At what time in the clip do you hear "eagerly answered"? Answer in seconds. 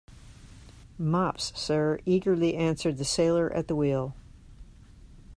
2.07-2.97